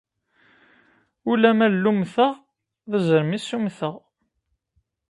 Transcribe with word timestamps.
Ulamma 1.31 1.67
llumteɣ 1.71 2.33
d 2.89 2.91
azrem 2.97 3.31
i 3.37 3.39
ssummteɣ. 3.41 3.95